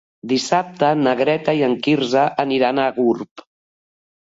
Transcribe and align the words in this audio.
Dissabte 0.29 0.89
na 1.01 1.13
Greta 1.19 1.55
i 1.59 1.61
en 1.69 1.77
Quirze 1.89 2.25
aniran 2.47 2.83
a 2.87 2.89
Gurb. 2.99 3.47